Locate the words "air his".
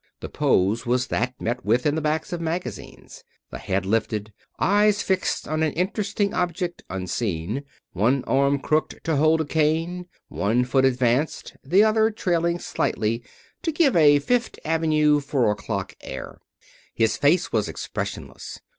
16.01-17.15